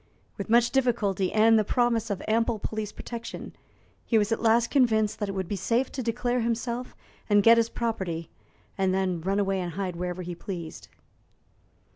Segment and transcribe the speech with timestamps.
[0.35, 3.55] With much difficulty, and the promise of ample police protection,
[4.03, 6.95] he was at last convinced that it would be safe to declare himself
[7.29, 8.31] and get his property,
[8.79, 10.87] and then run away and hide wherever he pleased.